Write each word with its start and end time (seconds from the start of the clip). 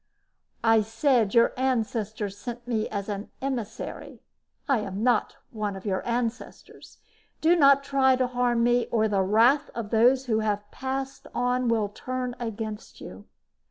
"I 0.63 0.81
said 0.81 1.35
your 1.35 1.53
ancestors 1.57 2.35
sent 2.35 2.67
me 2.67 2.89
as 2.89 3.07
emissary 3.39 4.23
I 4.67 4.79
am 4.79 5.03
not 5.03 5.35
one 5.51 5.75
of 5.75 5.85
your 5.85 6.01
ancestors. 6.07 6.97
Do 7.39 7.55
not 7.55 7.83
try 7.83 8.15
to 8.15 8.25
harm 8.25 8.63
me 8.63 8.87
or 8.87 9.07
the 9.07 9.21
wrath 9.21 9.69
of 9.75 9.91
those 9.91 10.25
who 10.25 10.39
have 10.39 10.71
Passed 10.71 11.27
On 11.35 11.67
will 11.67 11.89
turn 11.89 12.35
against 12.39 12.99
you." 12.99 13.25